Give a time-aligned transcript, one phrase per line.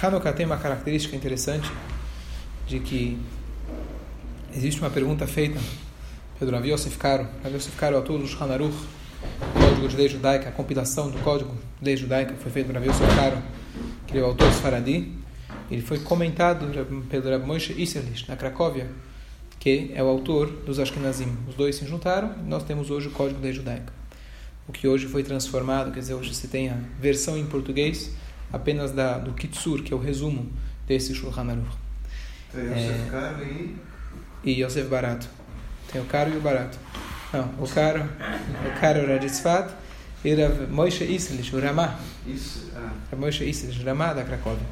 [0.00, 1.68] Hanukkah tem uma característica interessante
[2.68, 3.18] de que
[4.54, 5.58] existe uma pergunta feita
[6.38, 7.26] pelo Rav Yosef Karo.
[7.42, 8.76] Rav Yosef Karo é autor do Shulchan Aruch,
[9.54, 12.88] Código de Lei Judaica, a compilação do Código de Lei Judaica foi feita por Rav
[12.88, 13.38] Yosef Karo,
[14.06, 15.12] que é o autor Faradi.
[15.68, 16.66] Ele foi comentado
[17.10, 18.86] pelo Rav Moshe Isserlich, na Cracóvia,
[19.58, 21.36] que é o autor dos Ashkenazim.
[21.48, 23.92] Os dois se juntaram e nós temos hoje o Código de Lei Judaica.
[24.68, 28.12] O que hoje foi transformado, quer dizer, hoje se tem a versão em português
[28.52, 30.50] apenas da, do Kitsur, que é o resumo
[30.86, 31.76] desse Shulchan Aruch.
[32.52, 33.76] Tem Yosef Caro e...
[34.44, 35.28] E Yosef Barato.
[35.92, 36.78] Tem o caro e o barato.
[37.32, 39.70] Não, o caro, o caro era Tzfat
[40.24, 41.98] e era Moshe Islich, o Ramá.
[42.26, 42.90] Isso, ah.
[43.10, 44.66] Era Moshe Islich, Ramá da Cracóvia.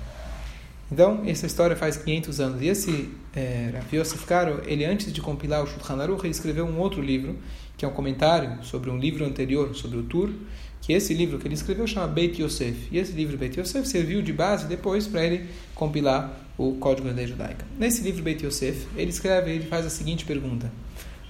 [0.90, 2.62] Então, essa história faz 500 anos.
[2.62, 6.66] E esse é, Rav Yosef Karo, ele antes de compilar o Shulchan Aruch, ele escreveu
[6.66, 7.36] um outro livro,
[7.76, 10.30] que é um comentário sobre um livro anterior, sobre o Tur,
[10.80, 12.88] que esse livro que ele escreveu chama Beit Yosef.
[12.90, 17.14] E esse livro Beit Yosef serviu de base depois para ele compilar o Código da
[17.14, 17.64] Lei Judaica.
[17.78, 20.70] Nesse livro Beit Yosef, ele escreve, ele faz a seguinte pergunta: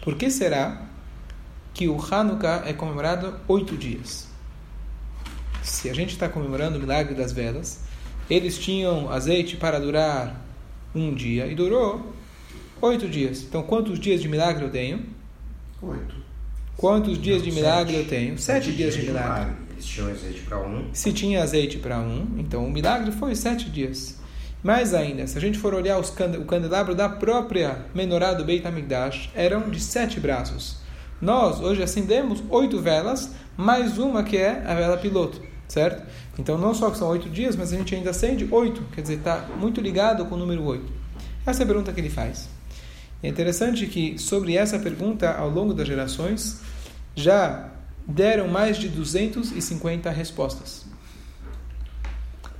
[0.02, 0.86] Por que será
[1.72, 4.28] que o Hanukkah é comemorado oito dias?
[5.62, 7.80] Se a gente está comemorando o milagre das velas,
[8.30, 10.44] eles tinham azeite para durar
[10.94, 12.12] um dia e durou
[12.80, 13.42] oito dias.
[13.42, 15.04] Então, quantos dias de milagre eu tenho?
[15.82, 16.25] Oito.
[16.76, 18.38] Quantos dias de milagre eu tenho?
[18.38, 19.54] Sete dias de milagre.
[19.70, 20.90] Eles tinham azeite para um.
[20.92, 24.18] Se tinha azeite para um, então o milagre foi sete dias.
[24.62, 29.30] Mais ainda, se a gente for olhar o candelabro da própria menorá do Beit HaMikdash,
[29.34, 30.76] eram de sete braços.
[31.18, 36.06] Nós hoje acendemos oito velas, mais uma que é a vela piloto, certo?
[36.38, 39.14] Então não só que são oito dias, mas a gente ainda acende oito, quer dizer,
[39.14, 40.92] está muito ligado com o número oito.
[41.46, 42.54] Essa é a pergunta que ele faz.
[43.22, 46.60] É interessante que sobre essa pergunta, ao longo das gerações,
[47.14, 47.70] já
[48.06, 50.84] deram mais de 250 respostas.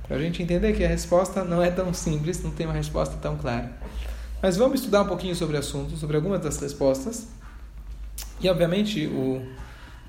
[0.07, 3.15] Para a gente entender que a resposta não é tão simples, não tem uma resposta
[3.21, 3.71] tão clara.
[4.41, 7.27] Mas vamos estudar um pouquinho sobre o assunto, sobre algumas das respostas.
[8.39, 9.45] E, obviamente, o,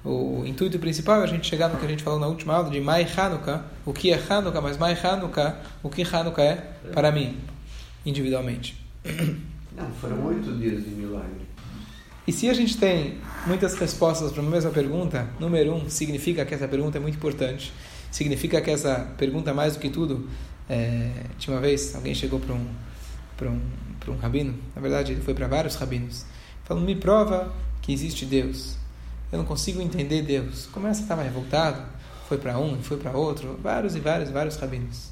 [0.04, 2.70] o intuito principal é a gente chegar no que a gente falou na última aula
[2.70, 6.54] de Mai Hanukkah, o que é Hanukkah, mas Mai Hanukkah, o que Hanukkah é
[6.92, 7.36] para mim,
[8.04, 8.76] individualmente.
[9.78, 11.46] Não, foram oito dias de milagre.
[12.26, 16.54] E se a gente tem muitas respostas para a mesma pergunta, número um, significa que
[16.54, 17.72] essa pergunta é muito importante.
[18.10, 20.28] Significa que essa pergunta, mais do que tudo,
[20.68, 22.66] é, tinha uma vez, alguém chegou para um,
[23.36, 23.60] para um,
[23.98, 26.26] para um rabino, na verdade ele foi para vários rabinos,
[26.64, 28.76] falando, me prova que existe Deus.
[29.30, 30.66] Eu não consigo entender Deus.
[30.66, 31.82] Começa, estava revoltado,
[32.28, 35.10] foi para um, foi para outro, vários e vários, vários rabinos.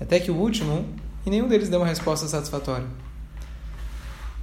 [0.00, 0.86] Até que o último,
[1.26, 2.86] e nenhum deles deu uma resposta satisfatória.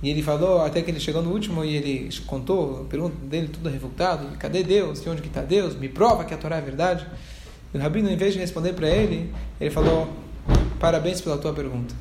[0.01, 3.47] E ele falou, até que ele chegou no último e ele contou, a pergunta dele
[3.47, 5.01] tudo revoltado, cadê Deus?
[5.01, 5.75] De onde que está Deus?
[5.75, 7.05] Me prova que a Torá é verdade.
[7.73, 10.09] E o rabino, em vez de responder para ele, ele falou,
[10.79, 11.93] parabéns pela tua pergunta.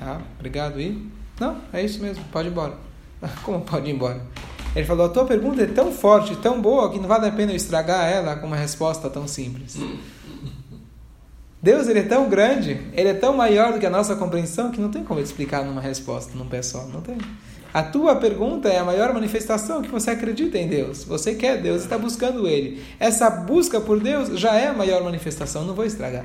[0.00, 0.80] Tá, obrigado.
[0.80, 1.08] E,
[1.38, 2.74] não, é isso mesmo, pode ir embora.
[3.44, 4.20] Como pode ir embora?
[4.74, 7.52] Ele falou, a tua pergunta é tão forte, tão boa, que não vale a pena
[7.52, 9.76] eu estragar ela com uma resposta tão simples.
[11.66, 14.80] Deus ele é tão grande, ele é tão maior do que a nossa compreensão que
[14.80, 17.18] não tem como explicar numa resposta, num pé só, não tem.
[17.74, 21.02] A tua pergunta é a maior manifestação que você acredita em Deus.
[21.02, 22.84] Você quer Deus está buscando Ele.
[23.00, 26.24] Essa busca por Deus já é a maior manifestação, não vou estragar.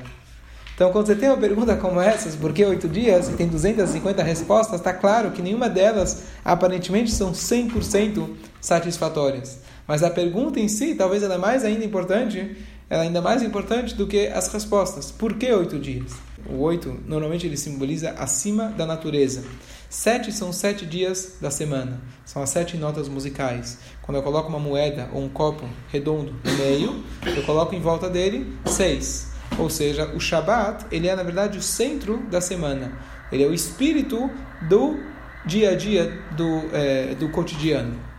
[0.76, 4.22] Então, quando você tem uma pergunta como essas, por que oito dias e tem 250
[4.22, 9.58] respostas, está claro que nenhuma delas aparentemente são 100% satisfatórias.
[9.88, 12.56] Mas a pergunta em si, talvez ela é mais ainda importante,
[12.92, 15.10] ela é ainda mais importante do que as respostas.
[15.10, 16.12] Por que oito dias?
[16.46, 19.44] O oito, normalmente, ele simboliza acima da natureza.
[19.88, 22.02] Sete são sete dias da semana.
[22.22, 23.78] São as sete notas musicais.
[24.02, 27.02] Quando eu coloco uma moeda ou um copo redondo no meio,
[27.34, 29.28] eu coloco em volta dele seis.
[29.58, 32.92] Ou seja, o Shabat, ele é, na verdade, o centro da semana.
[33.32, 34.28] Ele é o espírito
[34.68, 34.98] do
[35.46, 38.11] dia a dia, do, é, do cotidiano.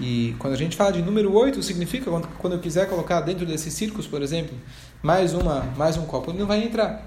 [0.00, 3.44] E quando a gente fala de número 8, significa quando, quando eu quiser colocar dentro
[3.44, 4.56] desses círculos, por exemplo,
[5.02, 7.04] mais uma, mais um copo, ele não vai entrar.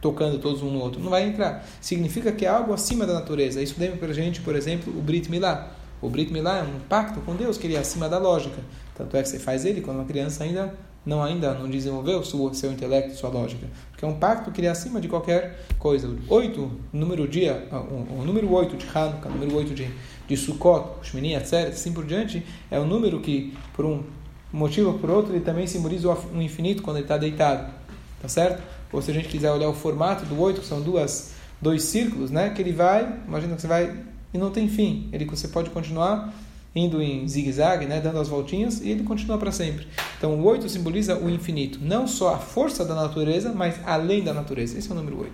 [0.00, 1.66] Tocando todos um no outro, não vai entrar.
[1.80, 3.62] Significa que é algo acima da natureza.
[3.62, 5.72] Isso lembra para a gente, por exemplo, o Brit Milá.
[6.00, 8.56] O Brit Milá é um pacto com Deus que ele é acima da lógica.
[8.94, 10.74] Tanto é que você faz ele quando uma criança ainda
[11.04, 13.66] não ainda não desenvolveu sua, seu intelecto, sua lógica.
[13.90, 16.14] Porque é um pacto que ele é acima de qualquer coisa.
[16.28, 19.90] Oito, número dia, o, o número 8 de Hanukkah, número 8 de,
[20.30, 24.04] de Sukkot, Shmini, etc., assim por diante, é um número que, por um
[24.52, 27.72] motivo ou por outro, ele também simboliza o infinito quando ele está deitado.
[28.22, 28.62] Tá certo?
[28.92, 32.30] Ou se a gente quiser olhar o formato do 8, que são duas, dois círculos,
[32.30, 32.50] né?
[32.50, 33.96] Que ele vai, imagina que você vai,
[34.32, 35.08] e não tem fim.
[35.12, 36.32] Ele, você pode continuar
[36.72, 39.88] indo em zigue-zague, né, dando as voltinhas, e ele continua para sempre.
[40.16, 44.32] Então o 8 simboliza o infinito, não só a força da natureza, mas além da
[44.32, 44.78] natureza.
[44.78, 45.32] Esse é o número 8.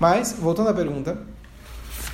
[0.00, 1.16] Mas, voltando à pergunta,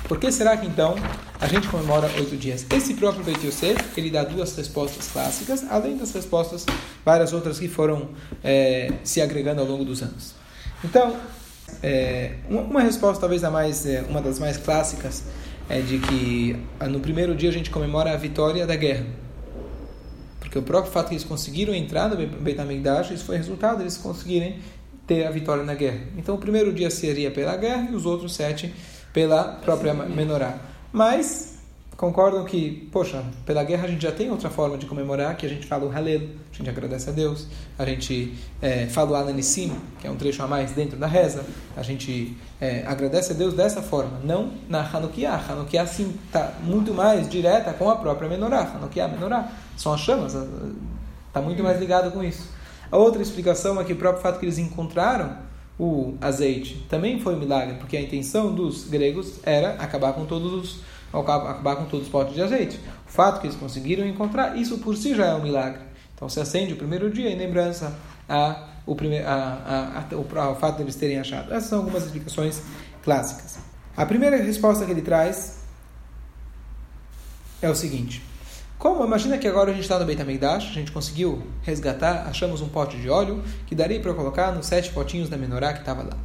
[0.07, 0.95] por que será que então
[1.39, 2.65] a gente comemora oito dias?
[2.69, 6.65] Esse próprio Beit Yosef, ele dá duas respostas clássicas, além das respostas,
[7.05, 8.09] várias outras que foram
[8.43, 10.33] é, se agregando ao longo dos anos.
[10.83, 11.15] Então,
[11.83, 15.23] é, uma resposta talvez a mais, é, uma das mais clássicas
[15.69, 19.05] é de que ah, no primeiro dia a gente comemora a vitória da guerra.
[20.39, 23.95] Porque o próprio fato que eles conseguiram entrar no Beit HaMikdash, isso foi resultado deles
[23.97, 24.59] conseguirem
[25.05, 25.99] ter a vitória na guerra.
[26.17, 28.73] Então o primeiro dia seria pela guerra e os outros sete
[29.13, 30.57] pela própria menorá.
[30.91, 31.59] Mas
[31.99, 35.49] concordam que, poxa, pela guerra a gente já tem outra forma de comemorar, que a
[35.49, 37.45] gente fala o Halel, a gente agradece a Deus,
[37.77, 41.43] a gente é, fala o Ananissim, que é um trecho a mais dentro da reza,
[41.75, 45.43] a gente é, agradece a Deus dessa forma, não na Hanukkah.
[45.49, 48.61] Hanukkah, sim, está muito mais direta com a própria menorá.
[48.61, 50.37] Hanukkah, menorá, são as chamas,
[51.27, 52.49] está muito mais ligado com isso.
[52.89, 55.48] A outra explicação é que o próprio fato que eles encontraram
[55.79, 60.51] o azeite também foi um milagre, porque a intenção dos gregos era acabar com todos
[60.51, 60.81] os
[61.11, 62.79] acabar com todos os potes de azeite.
[63.07, 65.81] O fato que eles conseguiram encontrar, isso por si já é um milagre.
[66.13, 67.97] Então se acende o primeiro dia em lembrança
[68.27, 71.51] a, o, primeir, a, a, o, ao fato de eles terem achado.
[71.51, 72.61] Essas são algumas explicações
[73.01, 73.57] clássicas.
[73.97, 75.59] A primeira resposta que ele traz
[77.61, 78.28] é o seguinte.
[78.79, 79.03] Como?
[79.03, 82.69] Imagina que agora a gente está no Beit HaMikdash, a gente conseguiu resgatar, achamos um
[82.69, 86.17] pote de óleo que daria para colocar nos sete potinhos da menorá que estava lá.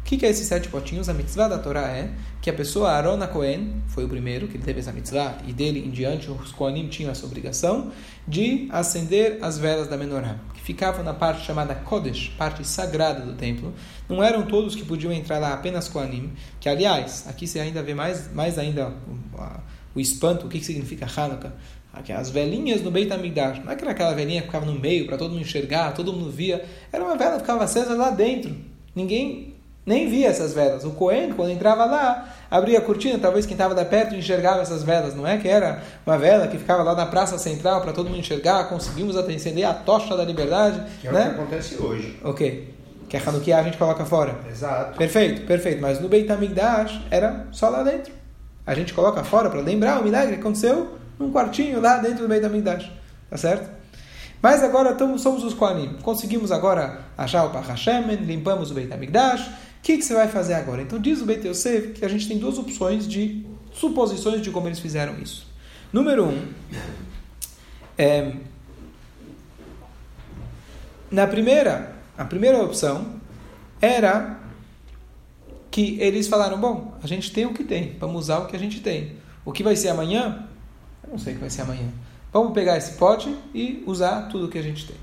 [0.00, 1.08] O que, que é esses sete potinhos?
[1.08, 2.10] A mitzvah da Torá é
[2.42, 5.90] que a pessoa Aaron Cohen foi o primeiro que teve essa mitzvah e dele em
[5.90, 7.92] diante os Kohanim tinham essa obrigação
[8.26, 13.34] de acender as velas da menorá, que ficavam na parte chamada Kodesh, parte sagrada do
[13.34, 13.72] templo.
[14.08, 17.94] Não eram todos que podiam entrar lá, apenas Kohanim, que aliás, aqui você ainda vê
[17.94, 21.52] mais, mais ainda o, o espanto, o que, que significa Hanukkah.
[21.92, 25.06] As velhinhas no Beit HaMikdash, não é que era aquela velhinha que ficava no meio
[25.06, 28.54] para todo mundo enxergar, todo mundo via, era uma vela que ficava acesa lá dentro.
[28.94, 29.54] Ninguém
[29.84, 30.84] nem via essas velas.
[30.84, 34.82] O Cohen, quando entrava lá, abria a cortina, talvez quem estava da perto enxergava essas
[34.82, 35.14] velas.
[35.14, 38.20] Não é que era uma vela que ficava lá na praça central para todo mundo
[38.20, 40.80] enxergar, conseguimos acender a tocha da liberdade.
[41.00, 41.20] Que é né?
[41.20, 42.18] o que acontece hoje.
[42.22, 42.74] Ok.
[43.08, 44.38] Que a Hanukkah a gente coloca fora.
[44.48, 44.96] Exato.
[44.96, 45.80] Perfeito, perfeito.
[45.82, 48.12] Mas no Beit HaMikdash era só lá dentro.
[48.64, 52.28] A gente coloca fora para lembrar o milagre que aconteceu num quartinho lá dentro do
[52.28, 52.90] Beit HaMikdash.
[53.28, 53.70] Tá certo?
[54.42, 55.98] Mas agora estamos, somos os Kohanim.
[56.02, 59.46] Conseguimos agora achar o Pachashemen, limpamos o Beit HaMikdash.
[59.46, 60.80] O que, que você vai fazer agora?
[60.80, 64.66] Então diz o Beit Yosef que a gente tem duas opções de suposições de como
[64.66, 65.46] eles fizeram isso.
[65.92, 66.48] Número um,
[67.98, 68.32] é,
[71.10, 73.20] na primeira, a primeira opção
[73.80, 74.38] era
[75.70, 78.58] que eles falaram, bom, a gente tem o que tem, vamos usar o que a
[78.58, 79.16] gente tem.
[79.44, 80.49] O que vai ser amanhã?
[81.10, 81.88] Não sei o que vai ser amanhã.
[82.32, 84.96] Vamos pegar esse pote e usar tudo o que a gente tem.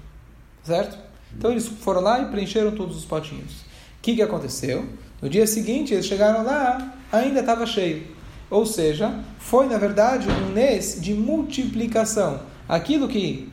[0.64, 0.98] Certo?
[1.38, 3.62] Então eles foram lá e preencheram todos os potinhos.
[3.62, 4.88] O que, que aconteceu?
[5.22, 8.08] No dia seguinte, eles chegaram lá, ainda estava cheio.
[8.50, 12.40] Ou seja, foi na verdade um mês de multiplicação.
[12.68, 13.50] Aquilo que,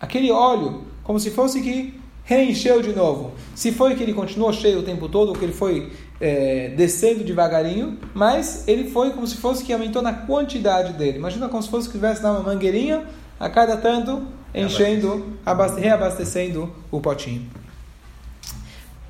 [0.00, 3.32] aquele óleo, como se fosse que reencheu de novo.
[3.54, 7.24] Se foi que ele continuou cheio o tempo todo, ou que ele foi é, descendo
[7.24, 11.18] devagarinho, mas ele foi como se fosse que aumentou na quantidade dele.
[11.18, 13.04] Imagina como se fosse que tivesse uma mangueirinha
[13.40, 14.22] a cada tanto
[14.54, 15.36] enchendo,
[15.78, 17.48] reabastecendo o potinho.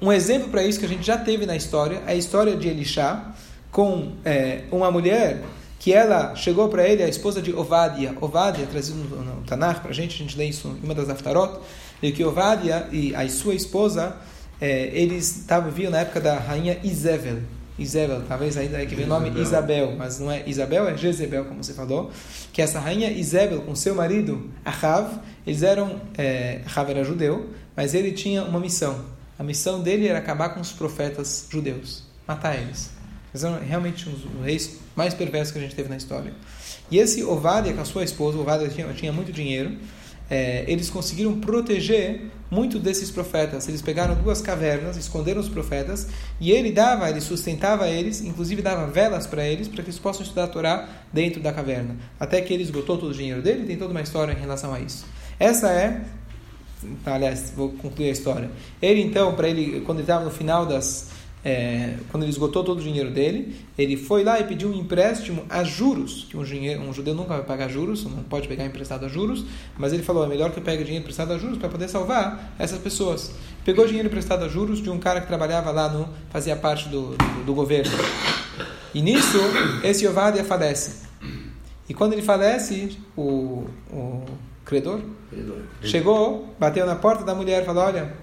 [0.01, 2.67] Um exemplo para isso que a gente já teve na história é a história de
[2.67, 3.23] Elisha
[3.71, 5.43] com é, uma mulher
[5.79, 8.17] que ela chegou para ele, a esposa de Ovadia.
[8.21, 11.09] Ovadia, trazido no, no Tanakh para a gente, a gente lê isso em uma das
[11.09, 11.59] Aftarot,
[12.03, 14.17] de que Ovadia e a sua esposa
[14.61, 17.39] é, eles estavam viam na época da rainha Isabel.
[17.79, 21.47] Isabel, talvez ainda é que vem o nome Isabel, mas não é Isabel, é Jezebel,
[21.47, 22.11] como você falou.
[22.53, 26.01] Que essa rainha Isabel, com seu marido Ahav, eles eram.
[26.17, 29.05] É, Ahav era judeu, mas ele tinha uma missão.
[29.39, 32.91] A missão dele era acabar com os profetas judeus, matar eles.
[33.33, 36.33] Eles eram realmente os reis mais perversos que a gente teve na história.
[36.91, 39.77] E esse Ovadia, com a sua esposa, Ovadia tinha, tinha muito dinheiro,
[40.33, 43.69] é, eles conseguiram proteger muito desses profetas.
[43.69, 46.09] Eles pegaram duas cavernas, esconderam os profetas,
[46.41, 50.23] e ele dava, ele sustentava eles, inclusive dava velas para eles, para que eles possam
[50.23, 51.97] estudar a Torá dentro da caverna.
[52.19, 54.81] Até que ele esgotou todo o dinheiro dele, tem toda uma história em relação a
[54.81, 55.05] isso.
[55.39, 56.01] Essa é.
[57.05, 58.51] Aliás, vou concluir a história.
[58.81, 61.11] Ele então, para ele, quando ele estava no final das
[61.45, 65.45] é, quando ele esgotou todo o dinheiro dele, ele foi lá e pediu um empréstimo
[65.51, 69.07] a juros, que um, dinheiro, um judeu nunca vai pagar juros, não pode pegar emprestado
[69.07, 69.45] a juros,
[69.77, 72.55] mas ele falou, é melhor que eu pegue dinheiro emprestado a juros para poder salvar
[72.59, 73.33] essas pessoas.
[73.65, 77.17] Pegou dinheiro emprestado a juros de um cara que trabalhava lá, no, fazia parte do,
[77.17, 77.93] do, do governo.
[78.95, 79.39] E nisso,
[79.83, 81.03] esse Ovadia falece.
[81.89, 84.25] E quando ele falece, o, o
[84.65, 85.59] credor Credor.
[85.83, 88.15] chegou, bateu na porta da mulher e falou: Olha,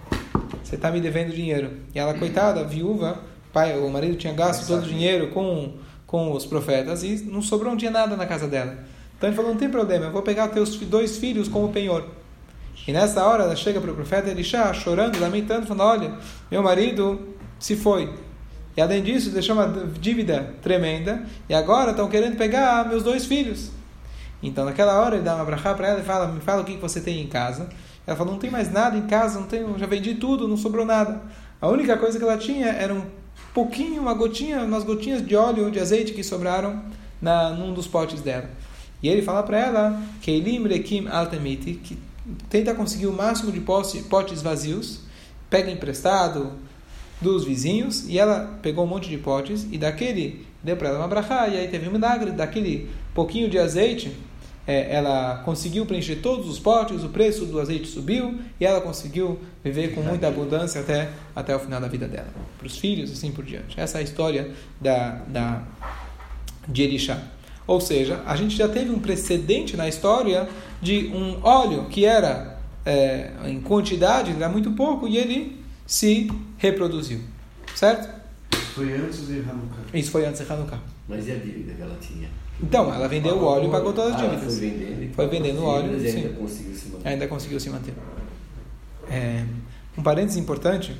[0.69, 1.71] você está me devendo dinheiro.
[1.95, 3.17] E ela, coitada, viúva,
[3.51, 5.73] pai, o marido tinha gasto todo o dinheiro com,
[6.05, 8.77] com os profetas e não sobrou um dia nada na casa dela.
[9.17, 12.07] Então ele falou: Não tem problema, eu vou pegar teus dois filhos como penhor.
[12.87, 16.13] E nessa hora ela chega para o profeta Elisha, chorando, lamentando, falando: Olha,
[16.51, 18.13] meu marido se foi.
[18.77, 21.23] E além disso, deixou uma dívida tremenda.
[21.49, 23.71] E agora estão querendo pegar meus dois filhos.
[24.41, 26.75] Então naquela hora ele dá uma brachá para ela e fala: Me fala o que
[26.75, 27.67] que você tem em casa.
[28.09, 30.83] Ela fala: Não tem mais nada em casa, não tenho, já vendi tudo, não sobrou
[30.83, 31.21] nada.
[31.61, 33.03] A única coisa que ela tinha era um
[33.53, 36.81] pouquinho, uma gotinha, umas gotinhas de óleo, de azeite que sobraram
[37.21, 38.49] na num dos potes dela.
[39.03, 41.99] E ele fala para ela: Keilim rekim altemiti, que
[42.49, 45.01] tenta conseguir o máximo de potes vazios,
[45.47, 46.53] pega emprestado
[47.21, 51.07] dos vizinhos e ela pegou um monte de potes e daquele deu para ela uma
[51.07, 54.15] brachá e aí teve um milagre daquele pouquinho de azeite
[54.69, 59.39] é, ela conseguiu preencher todos os potes o preço do azeite subiu e ela conseguiu
[59.63, 63.13] viver com muita abundância até até o final da vida dela para os filhos e
[63.13, 65.63] assim por diante essa é a história da, da
[66.67, 67.19] de Elisha
[67.65, 70.47] ou seja a gente já teve um precedente na história
[70.81, 75.59] de um óleo que era é, em quantidade era muito pouco e ele
[75.89, 77.19] se reproduziu.
[77.75, 78.07] Certo?
[78.75, 79.81] Foi antes de Hanukkah.
[79.91, 80.79] Isso foi antes de Hanukkah.
[81.07, 82.29] Mas e a dívida que ela tinha?
[82.61, 84.57] Então, ela vendeu o óleo e pagou todas as Ah, dívidas.
[84.57, 85.13] foi vendendo.
[85.15, 86.17] Foi vendendo pagou óleo, E sim.
[86.17, 87.07] ainda conseguiu se manter.
[87.09, 87.93] Ainda conseguiu se manter.
[89.09, 89.45] É,
[89.97, 90.95] um parênteses importante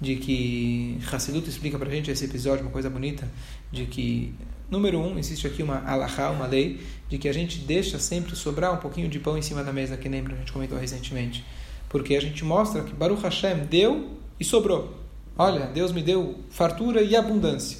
[0.00, 3.28] de que Hassidut explica pra gente esse episódio, uma coisa bonita,
[3.70, 4.34] de que,
[4.68, 8.74] número um, existe aqui uma alahá, uma lei, de que a gente deixa sempre sobrar
[8.74, 11.44] um pouquinho de pão em cima da mesa, que lembra, a gente comentou recentemente.
[11.88, 14.10] Porque a gente mostra que Baruch Hashem deu
[14.40, 14.98] e sobrou.
[15.38, 17.78] Olha, Deus me deu fartura e abundância.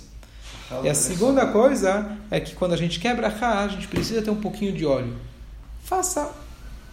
[0.84, 4.30] E a segunda coisa é que quando a gente quebra a a gente precisa ter
[4.30, 5.14] um pouquinho de óleo.
[5.84, 6.30] Faça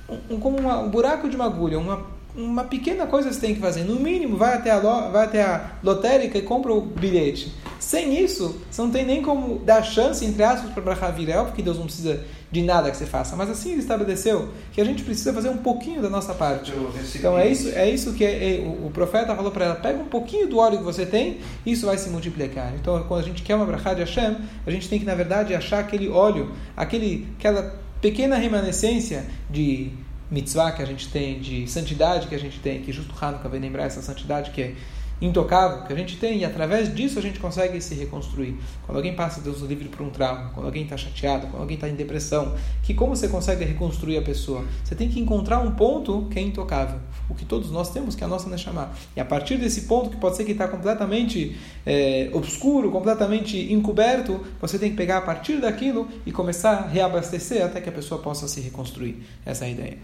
[0.08, 2.02] um, um- como uma- um buraco de uma agulha, uma,
[2.36, 3.84] uma pequena coisa você tem que fazer.
[3.84, 7.54] No mínimo, vai até a, lo, vai até a lotérica e compra o bilhete.
[7.80, 11.30] Sem isso, você não tem nem como dar chance, entre aspas, para Brachá vir.
[11.30, 14.50] É óbvio que Deus não precisa de nada que você faça, mas assim ele estabeleceu
[14.74, 16.72] que a gente precisa fazer um pouquinho da nossa parte.
[17.20, 20.00] Então é isso, é isso que é- é- o, o profeta falou para ela: pega
[20.00, 22.74] um pouquinho do óleo que você tem, isso vai se multiplicar.
[22.76, 25.54] Então, quando a gente quer uma brachá de Hashem, a gente tem que, na verdade,
[25.54, 29.92] achar aquele óleo, aquele, aquela pequena remanescência de
[30.32, 33.60] mitzvah que a gente tem, de santidade que a gente tem, que justo Hanukkah vem
[33.60, 34.74] lembrar essa santidade que é
[35.22, 38.58] intocável que a gente tem, e através disso a gente consegue se reconstruir.
[38.86, 41.76] Quando alguém passa, Deus o livre, por um trauma, quando alguém está chateado, quando alguém
[41.76, 44.64] está em depressão, que como você consegue reconstruir a pessoa?
[44.84, 47.00] Você tem que encontrar um ponto que é intocável,
[47.30, 48.92] o que todos nós temos, que é a nossa Neshama.
[49.16, 54.46] E a partir desse ponto, que pode ser que está completamente é, obscuro, completamente encoberto,
[54.62, 58.22] você tem que pegar a partir daquilo e começar a reabastecer até que a pessoa
[58.22, 59.24] possa se reconstruir.
[59.46, 59.98] Essa é a ideia.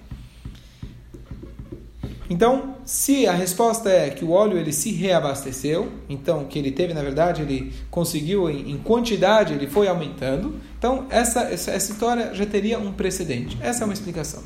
[2.29, 6.93] Então, se a resposta é que o óleo ele se reabasteceu, então que ele teve,
[6.93, 12.33] na verdade, ele conseguiu em, em quantidade, ele foi aumentando, então essa, essa, essa história
[12.33, 13.57] já teria um precedente.
[13.61, 14.41] Essa é uma explicação.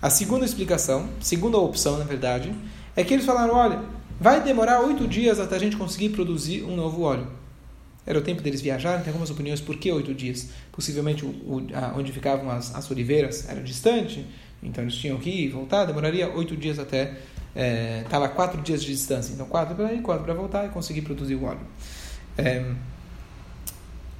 [0.00, 2.54] A segunda explicação, segunda opção, na verdade,
[2.94, 3.82] é que eles falaram: olha,
[4.20, 7.26] vai demorar oito dias até a gente conseguir produzir um novo óleo.
[8.06, 10.50] Era o tempo deles viajarem, tem algumas opiniões por que oito dias.
[10.70, 14.24] Possivelmente o, o, a, onde ficavam as, as oliveiras era distante,
[14.62, 17.16] então eles tinham que ir e voltar, demoraria oito dias até.
[18.04, 21.36] Estava quatro dias de distância, então quatro para ir, quatro para voltar e conseguir produzir
[21.36, 21.60] o óleo.
[22.36, 22.70] É,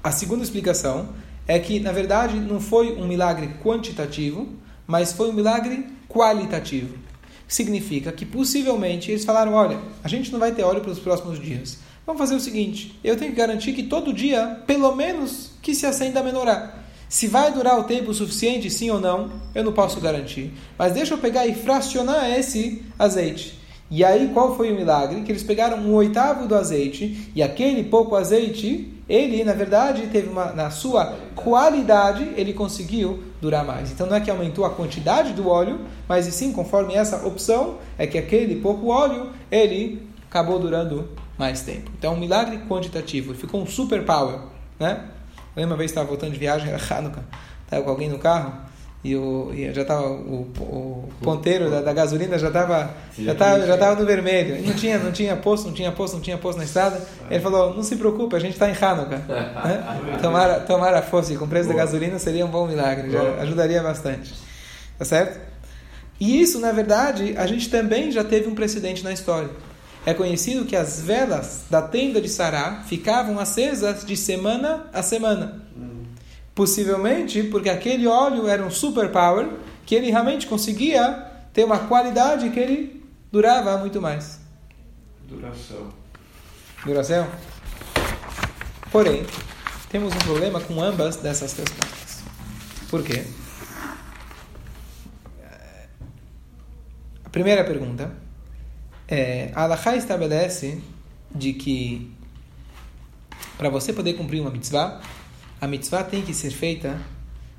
[0.02, 1.10] a segunda explicação
[1.46, 4.48] é que, na verdade, não foi um milagre quantitativo,
[4.86, 6.96] mas foi um milagre qualitativo.
[7.46, 11.78] Significa que possivelmente eles falaram: olha, a gente não vai ter óleo pelos próximos dias.
[12.06, 15.84] Vamos fazer o seguinte: eu tenho que garantir que todo dia, pelo menos, que se
[15.84, 16.85] acenda a menorá.
[17.08, 20.52] Se vai durar o tempo suficiente, sim ou não, eu não posso garantir.
[20.76, 23.58] Mas deixa eu pegar e fracionar esse azeite.
[23.88, 25.22] E aí, qual foi o milagre?
[25.22, 30.28] Que eles pegaram um oitavo do azeite, e aquele pouco azeite, ele, na verdade, teve
[30.28, 33.92] uma, na sua qualidade, ele conseguiu durar mais.
[33.92, 37.76] Então, não é que aumentou a quantidade do óleo, mas e sim, conforme essa opção,
[37.96, 41.08] é que aquele pouco óleo, ele acabou durando
[41.38, 41.88] mais tempo.
[41.96, 43.34] Então, um milagre quantitativo.
[43.34, 44.40] Ficou um super power,
[44.80, 45.10] né?
[45.56, 47.22] Eu lembro uma vez estava voltando de viagem, era Hanukkah,
[47.64, 48.52] estava com alguém no carro,
[49.02, 53.66] e, o, e já estava o, o ponteiro da, da gasolina já estava já tava,
[53.66, 54.56] já tava no vermelho.
[54.56, 57.00] E não tinha, não tinha posto, não tinha posto, não tinha posto na estrada.
[57.30, 59.16] Ele falou: não se preocupe, a gente está em Hanukkah.
[59.16, 60.18] Né?
[60.20, 64.34] Tomara, tomara fosse, com o preço da gasolina seria um bom milagre, já ajudaria bastante.
[64.98, 65.40] Tá certo?
[66.18, 69.50] E isso, na verdade, a gente também já teve um precedente na história.
[70.06, 75.60] É conhecido que as velas da tenda de Sará ficavam acesas de semana a semana.
[76.54, 79.48] Possivelmente porque aquele óleo era um superpower
[79.84, 84.38] que ele realmente conseguia ter uma qualidade que ele durava muito mais.
[85.28, 85.92] Duração.
[86.84, 87.26] Duração?
[88.92, 89.26] Porém,
[89.90, 92.22] temos um problema com ambas dessas respostas.
[92.88, 93.24] Por quê?
[97.24, 98.25] A primeira pergunta
[99.08, 100.78] é, a Alaha estabelece
[101.34, 102.10] de que
[103.56, 105.00] para você poder cumprir uma mitzvah,
[105.60, 107.00] a mitzvah tem que ser feita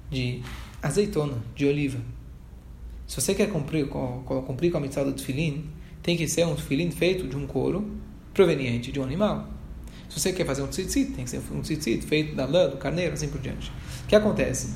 [0.09, 0.41] de
[0.81, 1.99] azeitona, de oliva.
[3.07, 5.65] Se você quer cumprir, cumprir com a mitzvah do tefilim,
[6.03, 7.89] tem que ser um tefilim feito de um couro
[8.33, 9.49] proveniente de um animal.
[10.09, 12.77] Se você quer fazer um tzitzit, tem que ser um tzitzit feito da lã, do
[12.77, 13.71] carneiro, assim por diante.
[14.03, 14.75] O que acontece?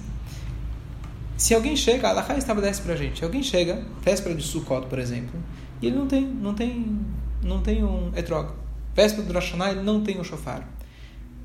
[1.38, 5.00] Se alguém chega, a Alaha estabelece para a gente, alguém chega, véspera de Sukkot, por
[5.00, 5.40] exemplo,
[5.82, 7.00] e ele não tem, não tem,
[7.44, 8.52] não tem um etrog.
[8.94, 10.68] Véspera do Rosh ele não tem um shofar.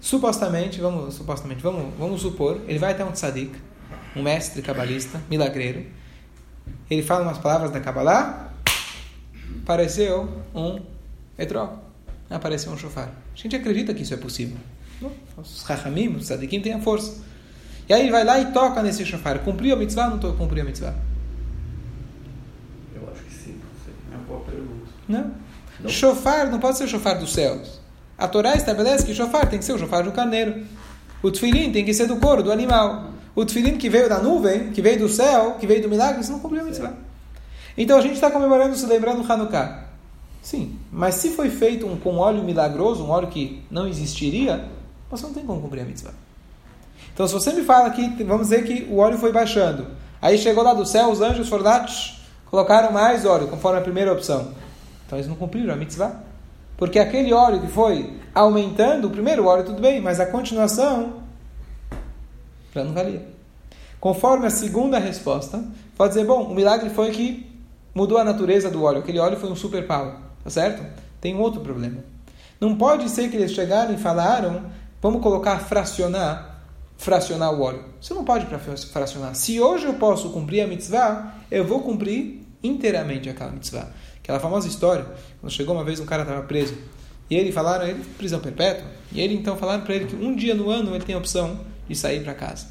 [0.01, 3.53] Supostamente, vamos, supostamente, vamos, vamos supor, ele vai até um tzadik,
[4.15, 5.87] um mestre cabalista, milagreiro.
[6.91, 8.53] Ele fala umas palavras da Kabbalah,
[9.63, 10.81] apareceu um
[11.39, 11.79] etrog,
[12.29, 13.09] apareceu um shofar.
[13.33, 14.59] A gente acredita que isso é possível.
[15.37, 17.23] Os Chachamim, os tzadikim têm a força.
[17.89, 19.39] E aí ele vai lá e toca nesse shofar.
[19.41, 20.95] Cumpriu a mitzvah não cumpriu a mitzvah?
[25.09, 25.33] Não.
[25.81, 25.91] não.
[25.91, 27.81] Shofar não pode ser shofar dos céus.
[28.19, 30.65] A Torá estabelece que shofar tem que ser o shofar do carneiro.
[31.23, 33.11] O tefilim tem que ser do couro, do animal.
[33.35, 36.33] O tefilim que veio da nuvem, que veio do céu, que veio do milagre, isso
[36.33, 36.95] não cumpriu a mitzvah.
[37.77, 39.85] Então a gente está comemorando, se lembrando Hanukkah.
[40.41, 44.65] Sim, mas se foi feito um, com óleo milagroso, um óleo que não existiria,
[45.11, 46.15] você não tem como cumprir a mitzvah.
[47.13, 49.89] Então se você me fala que, vamos dizer que o óleo foi baixando,
[50.23, 51.85] aí chegou lá do céu, os anjos foram lá,
[52.49, 54.53] colocaram mais óleo, conforme a primeira opção.
[55.07, 56.23] Então eles não cumpriram a mitzvah.
[56.77, 61.23] Porque aquele óleo que foi aumentando, o primeiro óleo tudo bem, mas a continuação
[62.75, 63.27] já não valia.
[63.99, 65.65] Conforme a segunda resposta,
[65.97, 67.51] pode dizer, bom, o milagre foi que
[67.95, 68.99] mudou a natureza do óleo.
[68.99, 70.85] Aquele óleo foi um super power, tá certo?
[71.19, 72.05] Tem um outro problema.
[72.61, 74.67] Não pode ser que eles chegaram e falaram,
[75.01, 76.61] vamos colocar fracionar,
[76.99, 77.85] fracionar o óleo.
[78.01, 79.35] Você não pode fracionar.
[79.35, 83.89] Se hoje eu posso cumprir a mitzvah, eu vou cumprir inteiramente aquela mitzvah.
[84.27, 85.07] Aquela famosa história,
[85.41, 86.77] quando chegou uma vez um cara estava preso,
[87.31, 90.53] e ele falaram, ele prisão perpétua, e ele então falaram para ele que um dia
[90.53, 92.67] no ano ele tem a opção de sair para casa.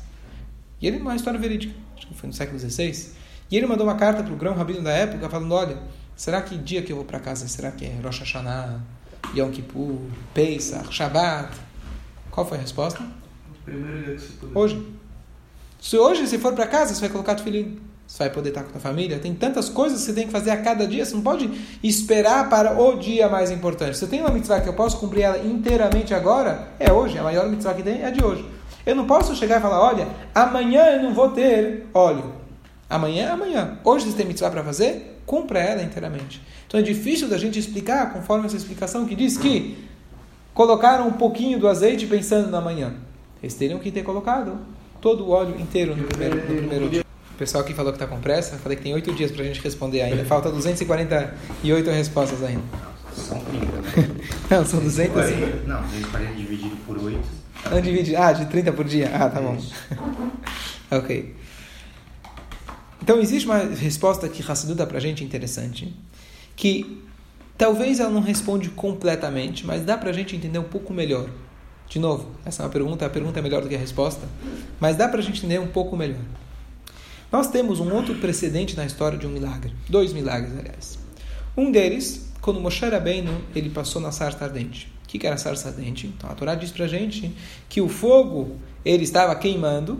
[0.82, 3.14] E ele, uma história verídica, acho que foi no século XVI,
[3.50, 5.78] e ele mandou uma carta para o grão rabino da época falando, olha,
[6.14, 8.82] será que dia que eu vou para casa, será que é Rosh Hashanah,
[9.34, 10.02] Yom Kippur,
[10.34, 11.56] Pesach, Shabbat?
[12.32, 13.02] Qual foi a resposta?
[13.64, 14.60] Primeiro dia que você puder.
[14.60, 14.86] Hoje.
[15.80, 18.64] Se hoje você for para casa, você vai colocar o filho você vai poder estar
[18.64, 19.18] com a família.
[19.18, 21.04] Tem tantas coisas que você tem que fazer a cada dia.
[21.04, 21.50] Você não pode
[21.84, 23.98] esperar para o dia mais importante.
[23.98, 27.18] Se eu tenho uma mitzvah que eu posso cumprir ela inteiramente agora, é hoje.
[27.18, 28.46] A maior mitzvah que tem é a de hoje.
[28.86, 32.34] Eu não posso chegar e falar, olha, amanhã eu não vou ter óleo.
[32.88, 33.80] Amanhã é amanhã.
[33.84, 35.22] Hoje você tem mitzvah para fazer?
[35.26, 36.40] Cumpra ela inteiramente.
[36.68, 39.84] Então é difícil da gente explicar conforme essa explicação que diz que
[40.54, 42.94] colocaram um pouquinho do azeite pensando na manhã.
[43.42, 44.60] Eles teriam que ter colocado
[45.02, 47.05] todo o óleo inteiro no primeiro, no primeiro dia.
[47.36, 49.46] O pessoal que falou que está com pressa, falei que tem oito dias para a
[49.46, 50.24] gente responder ainda.
[50.24, 52.64] Falta 248 respostas ainda.
[53.14, 54.16] São 30, né?
[54.50, 55.16] Não, são 200
[55.68, 57.20] Não, 240 dividido por 8.
[57.70, 58.16] Não divide.
[58.16, 59.12] Ah, de 30 por dia?
[59.14, 59.58] Ah, tá bom.
[60.92, 61.36] ok.
[63.02, 65.94] Então, existe uma resposta que Hassidu dá para a gente interessante,
[66.56, 67.04] que
[67.58, 71.28] talvez ela não responde completamente, mas dá para a gente entender um pouco melhor.
[71.90, 74.26] De novo, essa é uma pergunta, a pergunta é melhor do que a resposta,
[74.80, 76.22] mas dá para a gente entender um pouco melhor.
[77.36, 79.74] Nós temos um outro precedente na história de um milagre.
[79.90, 80.98] Dois milagres, aliás.
[81.58, 84.90] Um deles, quando Moshe Rabbeinu, ele passou na sarça ardente.
[85.04, 86.08] O que era a sarça ardente?
[86.08, 87.36] Então, a Torá diz pra gente
[87.68, 90.00] que o fogo, ele estava queimando,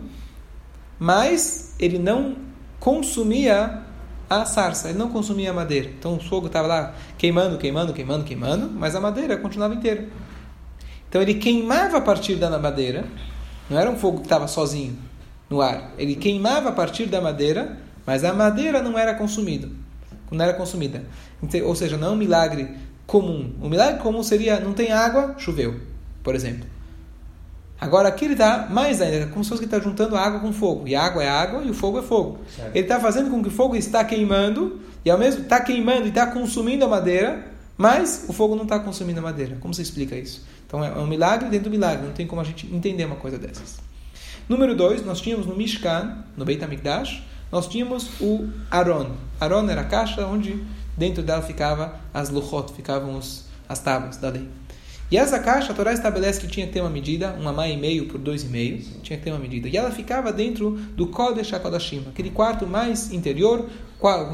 [0.98, 2.36] mas ele não
[2.80, 3.82] consumia
[4.30, 5.90] a sarça, ele não consumia a madeira.
[5.90, 10.08] Então, o fogo estava lá queimando, queimando, queimando, queimando, mas a madeira continuava inteira.
[11.06, 13.04] Então, ele queimava a partir da madeira,
[13.68, 14.96] não era um fogo que estava sozinho
[15.48, 15.92] no ar.
[15.98, 19.68] Ele queimava a partir da madeira, mas a madeira não era consumida.
[20.30, 21.04] Não era consumida.
[21.64, 22.68] Ou seja, não é um milagre
[23.06, 23.52] comum.
[23.60, 25.80] O milagre comum seria não tem água, choveu,
[26.22, 26.66] por exemplo.
[27.78, 30.88] Agora aqui ele está mais ainda, como se fosse que está juntando água com fogo.
[30.88, 32.38] E água é água e o fogo é fogo.
[32.54, 32.74] Certo.
[32.74, 36.08] Ele está fazendo com que o fogo está queimando, e ao mesmo está queimando e
[36.08, 37.44] está consumindo a madeira,
[37.76, 39.58] mas o fogo não está consumindo a madeira.
[39.60, 40.42] Como você explica isso?
[40.66, 43.38] Então é um milagre dentro do milagre, não tem como a gente entender uma coisa
[43.38, 43.78] dessas.
[44.48, 49.10] Número dois, nós tínhamos no Mishkan, no Beit HaMikdash, nós tínhamos o Aron.
[49.40, 50.62] Aron era a caixa onde
[50.96, 54.48] dentro dela ficava as luchot, ficavam os, as tábuas da lei.
[55.10, 57.76] E essa caixa, a Torá estabelece que tinha que ter uma medida, uma má e
[57.76, 59.68] meio por dois e meio, tinha que ter uma medida.
[59.68, 63.68] E ela ficava dentro do Kodesh HaKodashim, aquele quarto mais interior,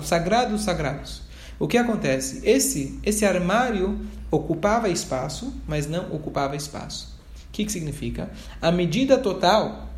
[0.02, 1.22] sagrado dos sagrados.
[1.58, 2.46] O que acontece?
[2.46, 3.98] Esse, esse armário
[4.30, 7.18] ocupava espaço, mas não ocupava espaço.
[7.48, 8.30] O que, que significa?
[8.60, 9.91] A medida total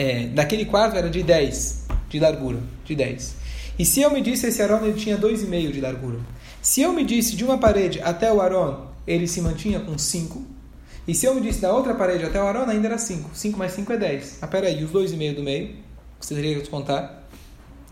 [0.00, 3.34] é, daquele quarto era de 10 de largura, de 10.
[3.78, 6.18] E se eu medisse esse Aron, ele tinha 2,5 de largura.
[6.62, 10.42] Se eu medisse de uma parede até o Aron, ele se mantinha com 5.
[11.06, 13.30] E se eu medisse da outra parede até o Aron, ainda era 5.
[13.34, 14.38] 5 mais 5 é 10.
[14.40, 15.76] Ah, peraí, os 2,5 do meio,
[16.18, 17.24] você teria que descontar?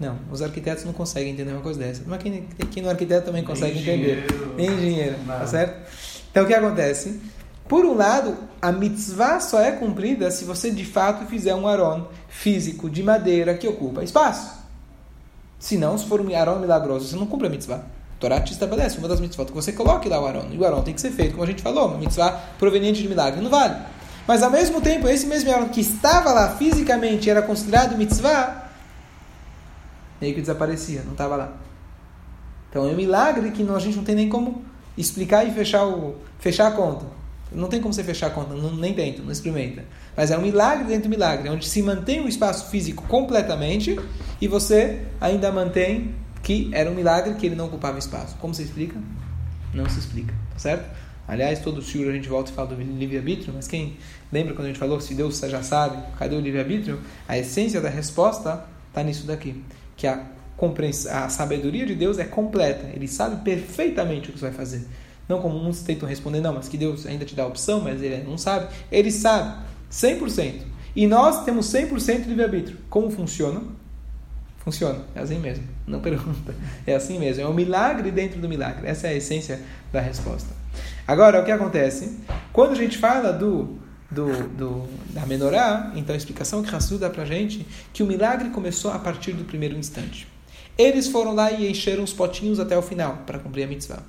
[0.00, 2.02] Não, os arquitetos não conseguem entender uma coisa dessa.
[2.06, 4.26] Mas quem, quem no arquiteto também consegue Nem entender.
[4.56, 5.90] Nem engenheiro, tá certo?
[6.30, 7.20] Então o que acontece?
[7.68, 12.06] Por um lado, a mitzvah só é cumprida se você de fato fizer um aron
[12.26, 14.58] físico de madeira que ocupa espaço.
[15.58, 17.76] Se não, se for um aron milagroso, você não cumpre a mitzvah.
[17.76, 20.46] A Torá te estabelece uma das mitzvot que você coloque lá o aron.
[20.50, 23.08] E o aron tem que ser feito, como a gente falou, uma mitzvah proveniente de
[23.08, 23.40] milagre.
[23.40, 23.76] Não vale.
[24.26, 28.70] Mas ao mesmo tempo, esse mesmo aron que estava lá fisicamente era considerado mitzvah,
[30.20, 31.52] meio que desaparecia, não estava lá.
[32.70, 34.64] Então é um milagre que a gente não tem nem como
[34.96, 37.17] explicar e fechar, o, fechar a conta.
[37.50, 39.84] Não tem como você fechar a conta, não, nem tenta, não experimenta.
[40.16, 43.98] Mas é um milagre dentro do milagre, onde se mantém o espaço físico completamente
[44.40, 48.36] e você ainda mantém que era um milagre que ele não ocupava espaço.
[48.38, 49.00] Como se explica?
[49.72, 50.88] Não se explica, tá certo?
[51.28, 53.98] Aliás, todo o a gente volta e fala do livre-arbítrio, mas quem
[54.32, 57.00] lembra quando a gente falou, se Deus já sabe, cadê o livre-arbítrio?
[57.28, 59.62] A essência da resposta está nisso daqui,
[59.94, 60.24] que a,
[61.12, 64.86] a sabedoria de Deus é completa, ele sabe perfeitamente o que você vai fazer.
[65.28, 68.02] Não como uns tentam responder, não, mas que Deus ainda te dá a opção, mas
[68.02, 68.68] ele não sabe.
[68.90, 69.62] Ele sabe,
[69.92, 70.62] 100%.
[70.96, 72.78] E nós temos 100% de livre-arbítrio.
[72.88, 73.60] Como funciona?
[74.58, 75.64] Funciona, é assim mesmo.
[75.86, 76.54] Não pergunta.
[76.86, 77.42] É assim mesmo.
[77.42, 78.86] É um milagre dentro do milagre.
[78.86, 79.60] Essa é a essência
[79.92, 80.48] da resposta.
[81.06, 82.18] Agora, o que acontece?
[82.52, 83.78] Quando a gente fala do,
[84.10, 88.50] do, do da menorá, então a explicação que Hassu dá para gente que o milagre
[88.50, 90.26] começou a partir do primeiro instante.
[90.76, 94.02] Eles foram lá e encheram os potinhos até o final para cumprir a mitzvah.